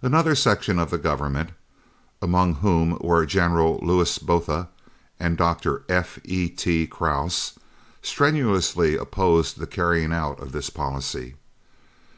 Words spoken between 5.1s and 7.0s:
and Dr. F.E.T.